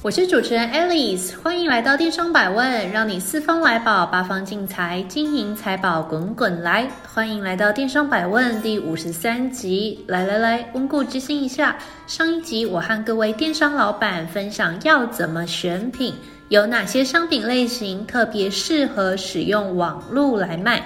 [0.00, 6.88] 我是主持人 Alice，欢迎来到电商百问，让你四方来宝，八方进财，金银财宝滚滚来。
[7.12, 11.76] 欢迎来到电商百问第五十三集，来来来，温故知新一下。
[12.06, 16.14] 上一集我和各位电商老板分享要怎么选品，
[16.48, 20.80] 有哪些商品类型特别适合使用网络来卖。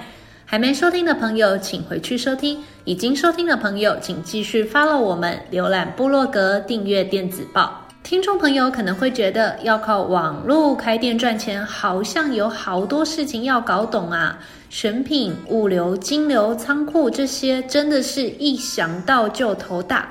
[0.47, 7.82] 还没收听的朋友，请回去收听；已经收听的朋友，请继续 follow 我们，浏览部落格，订阅电子报。
[8.03, 14.39] 听众朋友可能会觉得，要靠网络开店赚钱，好像有好多事情要搞懂啊！
[14.69, 20.09] 选品、物流、金流、仓库这些，真的是一想到就头大。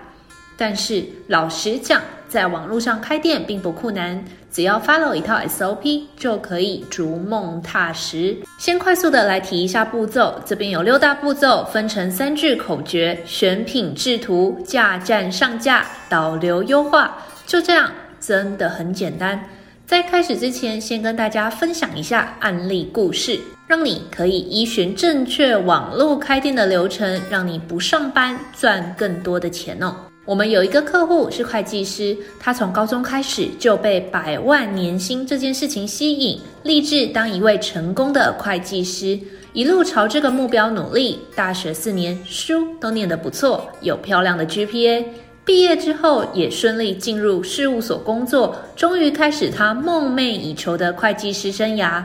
[0.58, 8.38] 但是老实讲，在网络上开店并不困难，只要 follow 一套 SOP 就可以逐梦踏实。
[8.58, 17.17] 先快速的来提一下步骤，这边有六大步骤，分成三句口诀：选品、制图、架站、上架、导流、优化。
[17.52, 19.38] 就这样，真的很简单。
[19.85, 29.94] 在开始之前，先跟大家分享一下案例故事，让你可以依循正确网络开店的流程，让你不上班赚更多的钱哦。
[30.23, 39.19] 我们有一个客户是会计师，他从高中开始就被百万年薪这件事情吸引，立志当一位成功的会计师，
[39.52, 41.19] 一路朝这个目标努力。
[41.35, 45.03] 大学四年书都念得不错，有漂亮的 GPA。
[45.52, 52.02] 毕业之后也顺利进入事务所工作，终于开始他梦寐以求的会计师生涯。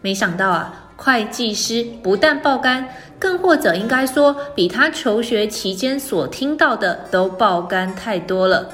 [0.00, 8.70] 没想到啊，会计师不但爆肝，更或者应该说，比他求学期间所听到的都爆肝太多了。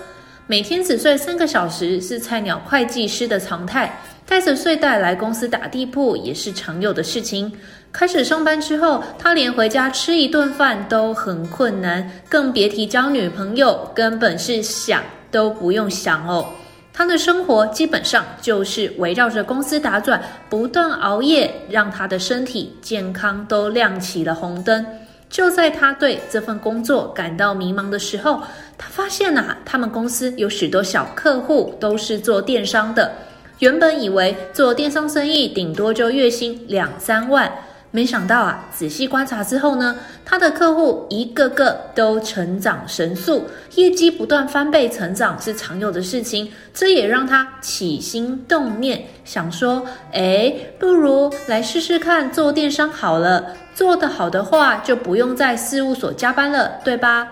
[0.46, 4.02] 每天只睡三个小时是菜鸟会计师的常态。
[4.26, 7.50] 带着睡袋来公司打地铺也是常有的事情。
[7.92, 16.46] 开始上班之后，他连回家吃一顿饭都很困难，更别提交女朋友，根本是想都不用想哦。
[16.92, 24.84] 他的生活基本上就是围绕着公司打转，不断熬夜，让他的身体健康都亮起了红灯。
[25.28, 28.42] 就在他对这份工作感到迷茫的时候，
[28.76, 33.12] 他发现啊，他们公司有许多小客户都是做电商的。
[33.60, 37.50] 原本以为做电商生意顶多就月薪两三万，
[37.92, 46.52] 没想到啊，仔细观察之后呢，他的客户一个个都成长神速，业绩不断翻倍成长是常有的事情。
[46.72, 57.26] 这也让他起心动念，想说，诶，不如来试试看做电商好了，做得好的话就不用在事务所加班了，对吧？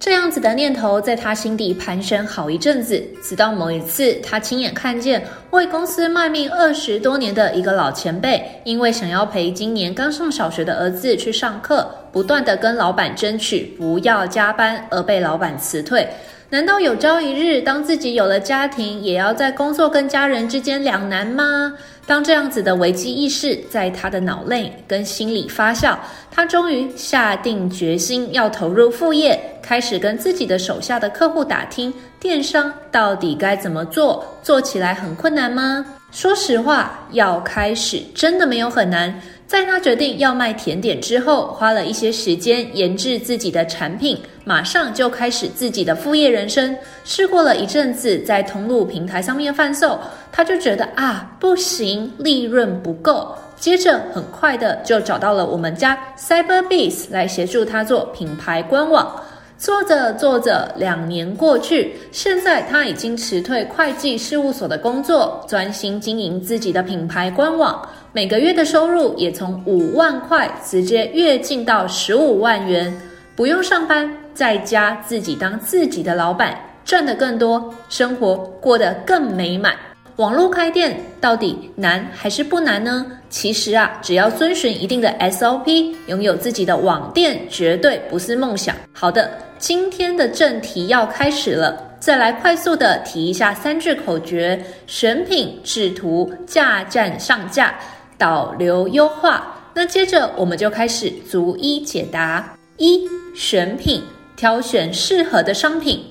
[0.00, 16.08] 这样子的念头在他心底盘旋好一阵子，直到某一次，他亲眼看见为公司卖命二十多年的一个老前辈，因为想要陪今年刚上小学的儿子去上课，不断地跟老板争取不要加班，而被老板辞退。
[16.48, 21.74] 难道有朝一日，当自己有了家庭，也要在工作跟家人之间两难吗？
[22.10, 25.96] 当这样子的危机意识在他的脑内跟心里发酵，
[26.28, 35.86] 他终于下定决心要投入副业，开始跟自己的手下的客户打听电商到底该怎么做，做起来很困难吗？
[36.10, 39.14] 说实话，要开始真的没有很难。
[39.50, 46.72] 在他决定要卖甜点之后，花了一些时间研制自己的产品，马上就开始自己的副业人生。
[47.02, 49.98] 试过了一阵子，在通路平台上面贩售，
[50.30, 53.34] 他就觉得啊，不行，利润不够。
[53.58, 59.20] 接着很快的就找到了我们家 Cyberbiz 来协助他做品牌官网。
[59.58, 67.86] 做着做着，两年过去，现在他已经辞退会计事务所的工作，专心经营自己的品牌官网。
[68.12, 72.92] 每个月的收入也从五万块直接跃进到十五万元，
[73.36, 79.76] 不用上班，在家自己当自己的老板，赚得更多，生活过得更美满。
[80.16, 83.06] 网络开店到底难还是不难呢？
[83.28, 88.74] 其实啊，只要遵循一定的 SOP，拥有自己的网店绝对不是梦想。
[88.92, 97.72] 好的，今天的正题要开始了，再来快速的提一下三句口诀：选品、制图、架站上架、
[98.20, 99.56] 导流优化。
[99.72, 102.54] 那接着我们就开始逐一解答。
[102.76, 104.02] 一、选品，
[104.36, 106.04] 挑选适合的商品。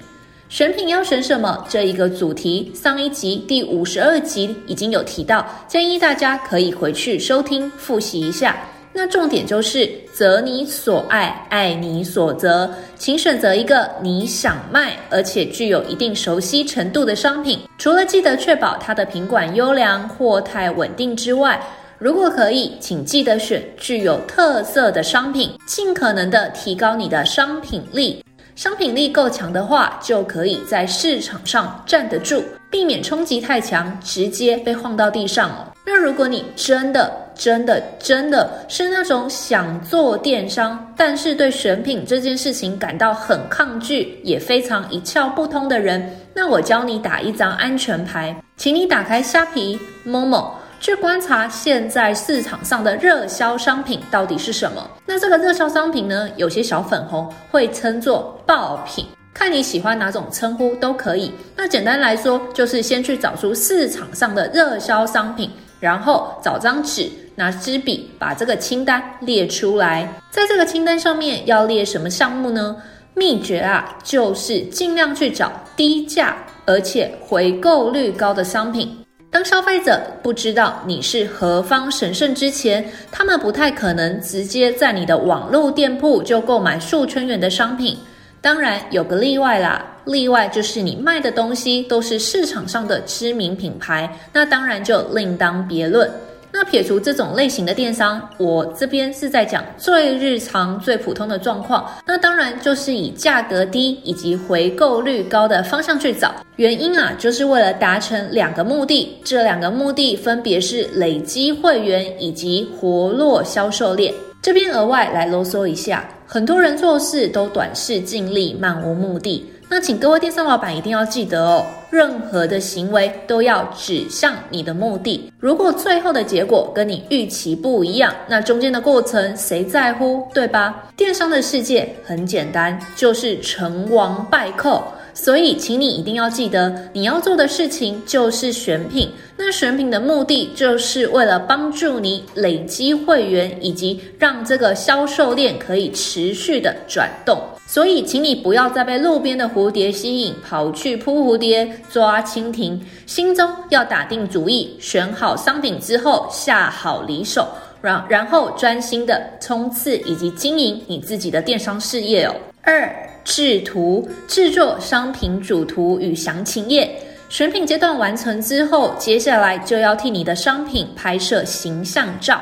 [0.49, 1.63] 选品要选什么？
[1.69, 8.57] 这一个主题，上一集第五十二集已经有提到，建议大家可以回去收听复习一下。
[8.91, 12.67] 那重点就是择你所爱，爱你所择，
[12.97, 17.59] 请选择一个你想卖而且具有一定熟悉程度的商品。
[17.77, 21.61] 除了记得确保它的品管优良、货态稳定之外，
[21.99, 28.23] 如果可以，请记得选具有特色的商品，尽可能的提高你的商品力。
[28.55, 35.67] 商品力够强的话，就可以在市场上站得住，避免冲击太强，直接被晃到地上哦。
[35.85, 50.53] 那如果你真的、真的、真的是那种想做电商，但是对选品这件事情感到很抗拒，也非常一窍不通的人，那我教你打一张安全牌，请你打开虾皮、某某。
[50.79, 54.89] 去观察现在市场上的热销商品到底是什么？
[55.05, 61.33] 那这个热销商品呢，有些小粉红会称作爆品，看你喜欢哪种称呼都可以。
[61.55, 70.07] 那简单来说，就是先去找出市场上的热销商品，然后找张纸，拿支笔把这个清单列出来。
[70.31, 72.77] 在这个清单上面要列什么项目呢？
[73.15, 78.98] 秘诀啊，就是尽量去找低价而且回购率高的商品。
[79.31, 87.95] 当消费者不知道你是何方神圣之前，他们不太可能直接在你的网络店铺就购买数千元的商品。
[88.41, 96.09] 当然有个例外啦，例外就是你卖的东西都是市场上的知名品牌，那当然就另当别论。
[96.51, 101.89] 那撇除这种类型的电商，我这边是在讲最日常、最普通的状况。
[102.05, 106.33] 那当然就是以价格低以及回购率高的方向去找。
[106.55, 109.17] 原因啊，就是为了达成两个目的。
[109.23, 114.13] 这两个目的分别是累积会员以及活络销售链。
[114.41, 119.45] 这边额外来啰嗦一下，很多人做事都短视尽力、漫无目的。
[119.69, 125.31] 那请各位电商老板一定要记得哦，任何的行为都要指向你的目的。
[125.39, 130.89] 如果最后的结果跟你预期不一样，那中间的过程谁在乎，对吧？
[130.95, 134.83] 电商的世界很简单，就是成王败寇。
[135.13, 139.09] 所以，请你一定要记得，你要做的事情就是选品。
[139.37, 147.39] 那选品的目的，就是为了帮助你累积会员，以及让这个销售链可以持续的转动。
[147.65, 152.79] 所以，请你不要再被路边的蝴蝶吸引，跑去扑蝴蝶、抓蜻蜓。
[153.05, 157.47] 心中要打定主意，选好商品之后，下好离手，
[157.81, 162.35] 然然后专心的冲刺以及经营你自己的电商事业哦。
[162.61, 163.08] 二。
[163.29, 166.89] 制图，制作商品主图与详情页。
[167.29, 172.41] 选品阶段完成之后，接下来就要替你的商品拍摄形象照。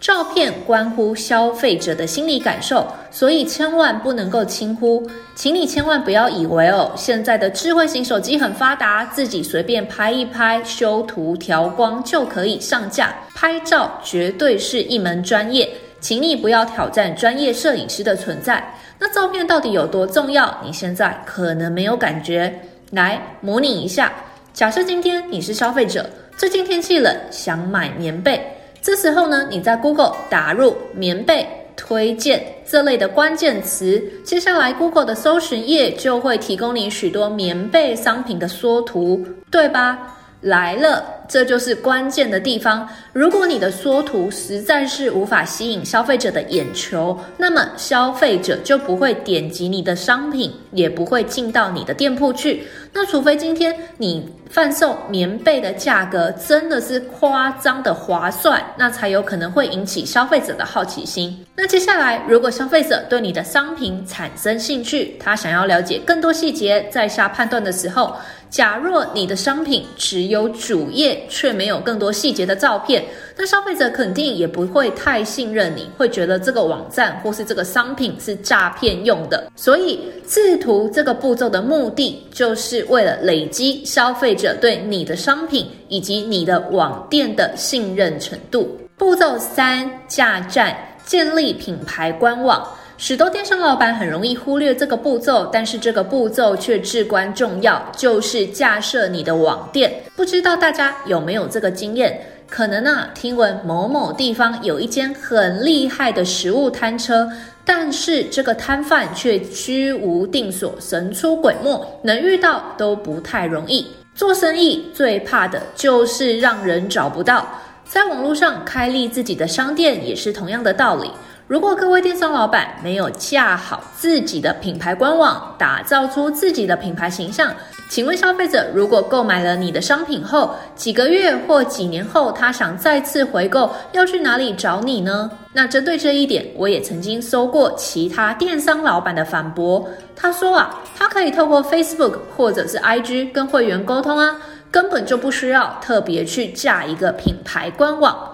[0.00, 5.06] 照片关乎消费者的心理感受，所以千万不能够轻忽。
[5.34, 13.14] 请你千万不要以为哦，现在的智慧型手机很发达，自己随便拍一拍、修图、调光就可以上架。
[13.34, 15.68] 拍照绝对是一门专业，
[16.00, 18.64] 请你不要挑战专业摄影师的存在。
[19.04, 20.56] 那照片到底有多重要？
[20.64, 22.54] 你现在可能没有感觉。
[22.92, 24.12] 来模拟一下，
[24.52, 28.40] 假设今天你是消费者，最近天气冷，想买棉被。
[28.80, 31.44] 这时候呢，你在 Google 打入“棉被
[31.74, 39.98] 推荐”这类的关键词，接下来 Google 的搜寻页就会提供你许多棉被商品的缩图，对吧？
[40.42, 42.88] 来了，这就是关键的地方。
[43.12, 52.64] 如果你的缩图实在是无法吸引消费者的眼球，那么消费者就不会点击你的商品，也不会进到你的店铺去。
[52.92, 61.46] 那除非今天你贩售棉被的价格真的是夸张的划算，那才有可能会引起消费者的好奇心。
[61.54, 68.16] 那接下来，如果消费者对你的商品产生兴趣，他想要了解更多细节，在下判断的时候。
[68.52, 73.02] 假若你的商品只有主页却没有更多细节的照片，
[73.34, 79.50] 那消费者肯定也不会太信任你，会觉得这个网站或是这个商品是诈骗用的。
[79.56, 88.78] 所以制图这个步骤的目的，就是为了累积消费者对你的商品以及你的网店的信任程度。
[88.98, 92.68] 步骤三：架站，建立品牌官网。
[93.02, 99.92] 许多电商老板很容易忽略这个步骤，但是这个步骤却至关重要，就是架设你的网店。
[100.14, 102.16] 不知道大家有没有这个经验？
[102.48, 107.28] 可能啊，听闻某某地方有一间很厉害的食物摊车，
[107.64, 113.84] 但是这个摊贩却居无定所，神出鬼没，能遇到都不太容易。
[114.14, 117.48] 做生意最怕的就是让人找不到，
[117.84, 121.10] 在网络上开立自己的商店也是同样的道理。
[121.52, 127.52] 如果各位电商老板没有架好自己的品牌官网，打造出自己的品牌形象，
[127.90, 135.30] 请问消费者如果购买了你的商品后，几个月或几年后，他想再次回购，要去哪里找你呢？
[135.52, 139.86] 那针对这一点，我也曾经收过其他电商老板的反驳。
[140.16, 144.38] 他说啊，他可以透过 Facebook 或者是 IG 跟会员沟通啊，
[144.70, 148.31] 根本就不需要特别去架一个品牌官网。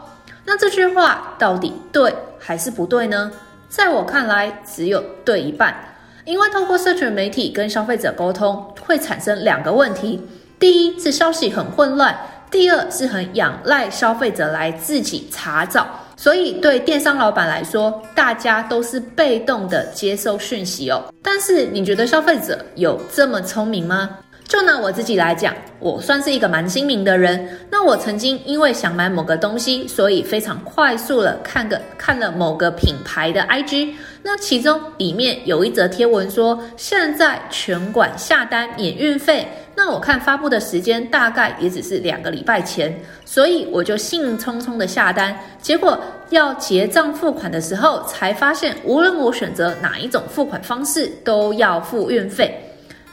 [0.51, 3.31] 那这句话到底对还是不对呢？
[3.69, 5.77] 在我看来，只有对一半。
[6.25, 10.19] 因为透过社群媒体跟消费者沟通，会产生两个问题：
[10.59, 12.15] 第一是消息很混乱；
[12.51, 15.87] 第二是很仰赖消费者来自己查找。
[16.17, 21.13] 所以对电商老板来说，大家都是被动的接受讯息哦。
[21.23, 24.19] 但是你觉得消费者有这么聪明吗？
[24.49, 27.47] 就拿我自己来讲，我算是一个蛮精明的人。
[27.71, 33.93] 那我曾经因为想买某个东西，所以非常快速的看个看了某个品牌的 IG。
[34.23, 39.47] 那其中里面有一则贴文说，现在全馆下单免运费。
[39.77, 45.39] 那我看发布的时间大概也只是两个礼拜前，所以我就兴冲冲的下单。
[45.61, 46.01] 结果
[46.31, 52.59] 要结账付款的时候，才发现无论我选择哪一种付款方式，都要付运费。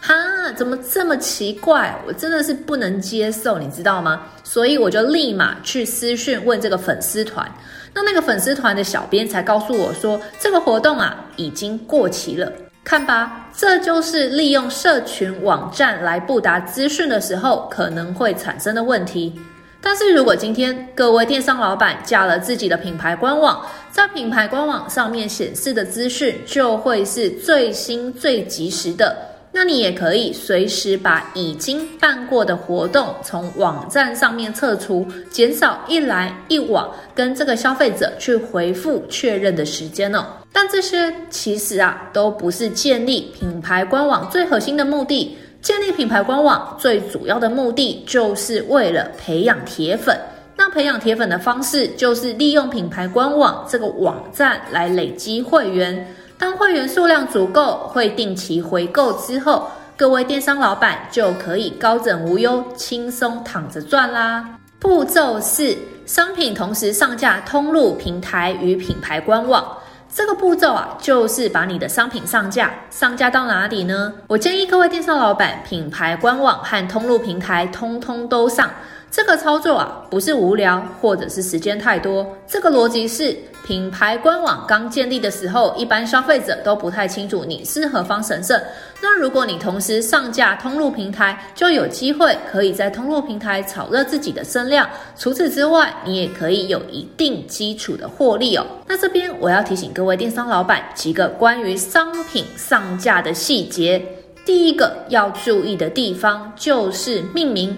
[0.08, 0.14] 哈，
[0.56, 2.00] 怎么这么奇怪？
[2.06, 4.22] 我真的是不能接受，你知道吗？
[4.44, 7.50] 所以我就立马去私讯问这个粉丝团，
[7.92, 12.52] 那那个粉丝团的小编才告诉我说，这个活动啊已经过期了。
[12.84, 19.34] 看吧，这就是利用社群网站来布达资讯的时候可能会产生的问题。
[19.82, 29.18] 但是如果今天各位电商老板加了自己的品牌官网，在品牌官网上面显示的资讯就会是最新最及时的。
[29.58, 40.26] 那你也可以随时把已经办过的活动从网站上面撤除，减少一来一往跟这个消费者去回复确认的时间哦。
[40.52, 45.38] 但这些其实啊都不是建立品牌官网最核心的目的。
[45.62, 50.20] 建立品牌官网最主要的目的就是为了培养铁粉。
[50.58, 56.06] 那培养铁粉的方式就是利用品牌官网这个网站来累积会员。
[56.38, 64.46] 当会员数量足够，会定期回购之后，各位电商老板就可以高枕无忧，轻松躺着赚啦。
[64.78, 69.66] 步骤四：商品同时上架通路平台与品牌官网。
[70.14, 74.14] 这个步骤啊，就是把你的商品上架，上架到哪里呢？
[74.28, 78.70] 我建议各位电商老板，品牌官网和通路平台通通都上。
[79.16, 82.28] 这个操作啊，不是无聊，或者是时间太多。
[82.46, 83.34] 这个逻辑是，
[83.66, 88.62] 品牌官网刚建立的时候，一般消费者都不太清楚你是何方神圣。
[89.02, 94.86] 那如果你同时上架通路平台，就有机会可以在通路平台炒热自己的声量。
[95.18, 98.66] 除此之外，你也可以有一定基础的获利哦。
[98.86, 104.06] 那这边我要提醒各位电商老板几个关于商品上架的细节。
[104.46, 107.74] 第一个要注意的地方就是命名。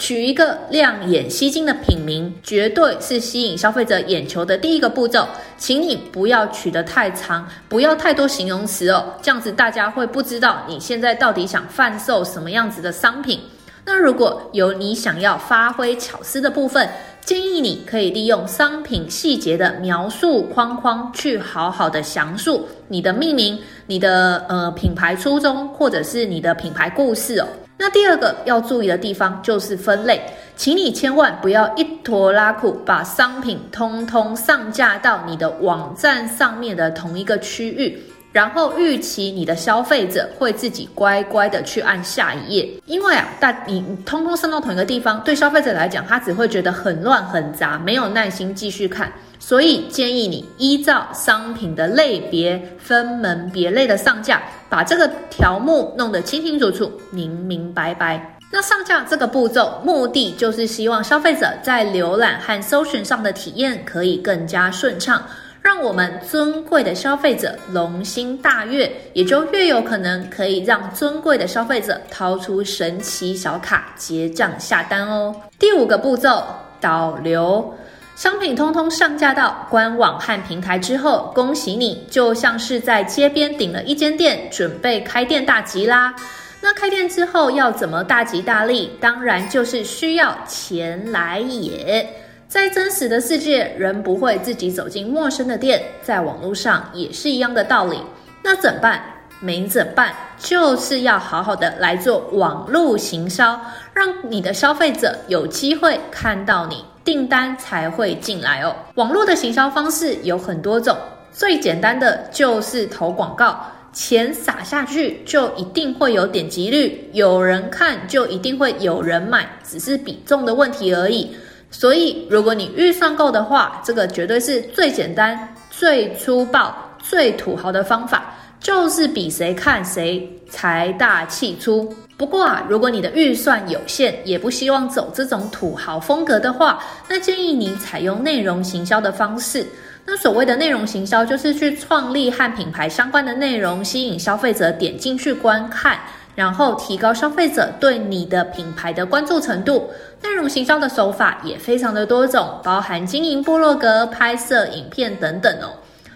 [0.00, 5.28] 取一个亮眼吸睛的品名，绝对是吸引消费者眼球的第一个步骤。
[5.58, 13.38] 请你不要取得太长，不要太多形容词哦，这样子大家会不知道你现在到底想贩售什么样子的商品。
[13.84, 16.88] 那如果有你想要发挥巧思的部分，
[17.22, 27.46] 建议你可以利用商品细节的描述框框去好好的详述你的命名、你的呃品牌初衷，或者是你的品牌故事哦。
[27.82, 30.20] 那第二个要注意的地方就是分类，
[30.54, 37.98] 请你千万不要一拖拉库把商品通通上架到你的网站上面的同一个区域，
[38.32, 49.12] 然后预期你的消费者会自己乖乖的去按下一页，因为啊，但你通通上到同一个地方，对消费者来讲，他只会觉得很乱很杂，没有耐心继续看。
[49.38, 58.36] 所以建议你依照商品的类别分门别类的上架，把这个条目弄得清清楚楚、明明白白。
[58.52, 65.24] 那上架这个步骤，目的就是希望消费者在浏览和搜寻上的体验可以更加顺畅，
[65.62, 75.34] 让我们尊贵的消费者龙心大悦，也就越有可能可以让尊贵的消费者掏出神奇小卡结账下单哦。
[75.58, 76.42] 第五个步骤，
[76.80, 77.74] 导流。
[78.16, 86.14] 商品通通上架到官网和平台之后，恭喜你，就像是在街边顶了一间店，准备开店大吉啦。
[86.60, 88.90] 那开店之后要怎么大吉大利？
[89.00, 92.06] 当然就是需要钱来也。
[92.50, 97.96] 在真实的世界，人不会自己走进陌生的店，在网络上也是一样的道理。
[98.42, 99.00] 那怎么办？
[99.38, 103.58] 没怎么办，就是要好好的来做网络行销，
[103.94, 106.84] 让你的消费者有机会看到你。
[107.04, 108.74] 订单才会进来哦。
[108.96, 110.96] 网络的行销方式有很多种，
[111.30, 121.30] 最简单的就是投广告，钱撒下去就一定会有点击率，有人看就一定会有人买，只是比重的问题而已。
[121.70, 131.94] 所以，如果你预算够的话，这个绝对是最简单、最粗暴、最土豪的方法，就是比谁看谁财大气粗。
[132.16, 139.64] 不过啊，如果你的预算有限，也不希望走这种土豪风格的话，那建议你采用内容行销的方式。
[140.04, 145.98] 那所谓的内容行销，就是去创立和品牌相关的内容，吸引消费者点进去观看，
[146.40, 149.90] 然后提高消费者对你的品牌的关注程度。
[150.22, 155.68] 内容行销的手法也非常的多种，包含经营部落格、拍摄影片等等哦。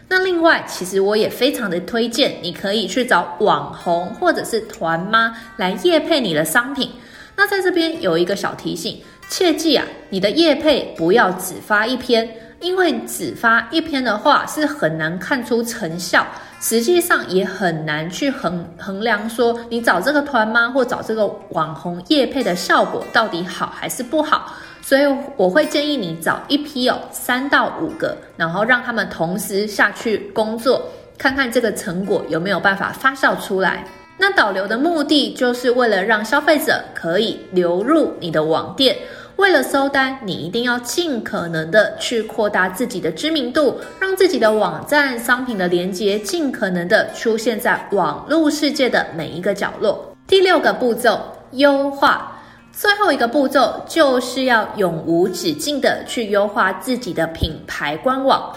[0.09, 6.91] 那另外，其实我也非常的推荐，你可以去找网红或者是团妈来夜配你的商品。
[7.37, 12.27] 那在这边有一个小提醒，切记啊，你的夜配不要只发一篇，
[12.65, 16.27] 因为只发一篇的话是很难看出成效，
[16.63, 24.55] 实际上也很难去衡衡量说你找这个团妈或找这个网红业配的效果到底好还是不好。
[24.81, 25.03] 所以
[25.37, 33.85] 我会建议你找一批哦，三到五个，然后让他们同时下去工作，看看这个成果有没有办法发酵出来。
[34.17, 38.97] 那导流的目的就是为了让消费者可以流入你的网店，
[39.37, 50.15] 为了收单，你一定要尽可能的去扩大自己的知名度，让自己的网站商品的连接尽可能的出现在网络世界的每一个角落。
[50.29, 51.21] 第六个步骤，
[51.53, 52.31] 优化。
[52.73, 58.53] 最后一个步骤就是要永无止境的去优化自己的品牌官网。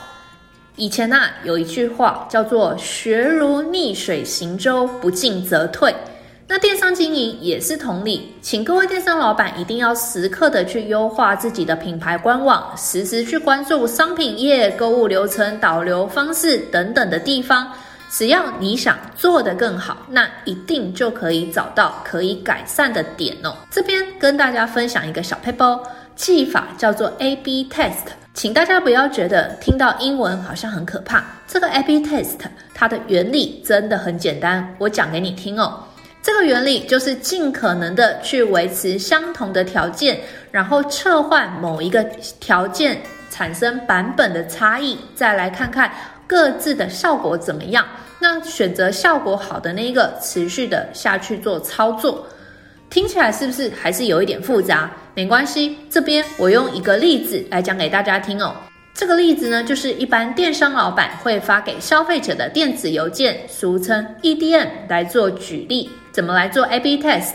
[0.75, 5.93] 以前啊，有一句话叫做“学如逆水行舟，不进则退”。
[6.49, 17.69] 那电商经营也是同理，请各位电商老板一定要时刻的去优化自己的品牌官网，时时去关注商品页、购物流程、导流方式等等的地方。
[18.09, 23.53] 只要你想做得更好，那一定就可以找到可以改善的点哦。
[23.69, 25.77] 这边跟大家分享一个小撇步，
[26.15, 31.25] 技法叫做 A/B test，请大家不要觉得听到英文好像很可怕。
[31.45, 32.37] 这个 A/B test
[32.73, 35.83] 它的原理真的很简单，我讲给你听哦。
[36.27, 40.19] 这个原理就是尽可能的去维持相同的条件，
[40.51, 42.03] 然后撤换某一个
[42.41, 45.89] 条件，产生版本的差异，再来看看。
[46.27, 47.85] 各自的效果怎么样？
[48.19, 52.27] 那选择效果好的那一个，持续的下去做操作，
[52.89, 54.91] 听起来是不是还是有一点复杂？
[55.15, 58.53] 没关系，这边我用一个例子来讲给大家听哦。
[58.93, 67.33] 这个例子呢，就是一般电商老板会发给消费者的电子邮件，俗称 EDM 来做举例，怎么来做 A/B test？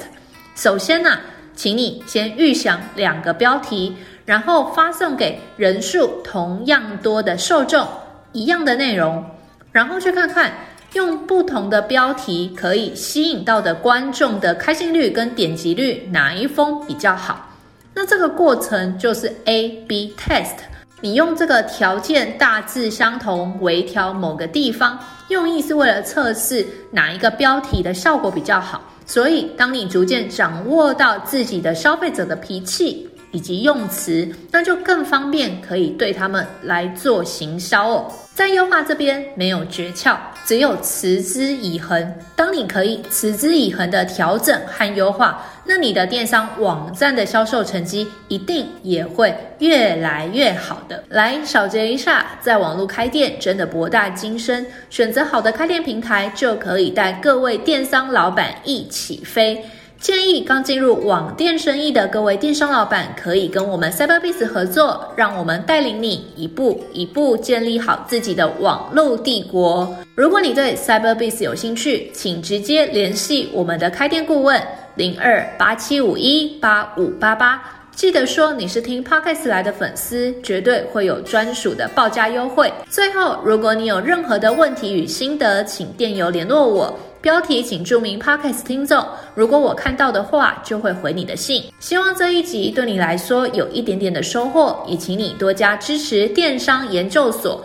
[0.56, 1.20] 首先呢、啊，
[1.54, 7.86] 请你先预想两个标题，然后发送给人数同样多的受众。
[8.32, 9.24] 一样的内容，
[9.70, 10.52] 然后去看看
[10.94, 17.50] 用不同的标题可以吸引到的观众的开信率跟点击率哪一封比较好？
[17.94, 20.56] 那这个过程就是 A/B test。
[21.00, 28.82] 你用这个条件大致相同，微调某个地方，用意是为了测试哪一个标题的效果比较好。
[29.06, 38.12] 所以，当你逐渐掌握到自己的消费者的脾气，以及用词，那就更方便可以对他们来做行销哦。
[38.34, 42.14] 在优化这边没有诀窍，只有持之以恒。
[42.36, 51.02] 当你可以持之以恒的调整和优化，那你的电商网站的销售成绩一定也会越来越好的。
[51.08, 59.64] 来，小结一下，在网络开店真的博大精深，选择好的开店平台就可以带各位电商老板一起飞。
[60.00, 69.94] 建议刚进入网店生意的各位电商老板，可以跟我们 Cyberbiz 合作，让我们带领你一步一步建立好自己的网络帝国。
[70.16, 74.60] 如果你对 Cyberbiz 有兴趣，请直接联系我们的开店顾问
[74.94, 82.70] 零二八七五一八五八八，记得说你是听 Podcast 来的粉丝，绝对会有专属的报价优惠。
[82.90, 86.98] 最后，如果你有任何的问题与心得，请电邮联络我。
[87.22, 91.62] 标题请注明 Podcast 听众，如果我看到的话，就会回你的信。
[91.78, 97.64] 希望这一集对你来说有一点点的收获，也请你多加支持电商研究所，